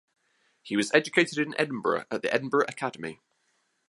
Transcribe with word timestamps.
He 0.63 0.75
was 0.75 0.91
educated 0.95 1.37
in 1.37 1.53
Edinburgh 1.59 2.05
at 2.09 2.23
the 2.23 2.33
Edinburgh 2.33 2.65
Academy. 2.67 3.19